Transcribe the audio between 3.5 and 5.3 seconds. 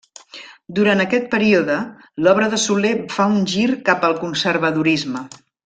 gir cap al conservadorisme.